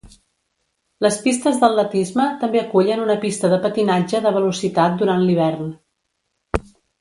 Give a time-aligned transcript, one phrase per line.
[1.05, 5.71] Les pistes d'atletisme també acullen una pista de patinatge de velocitat durant l'hivern.